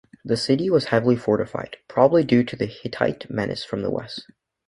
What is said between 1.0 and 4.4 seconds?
fortified, probably due to the Hittite menace from the west.